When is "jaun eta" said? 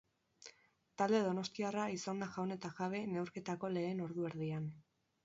2.37-2.71